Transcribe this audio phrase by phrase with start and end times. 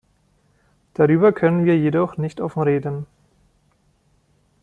[0.95, 3.05] Darüber können wir jedoch nicht offen reden.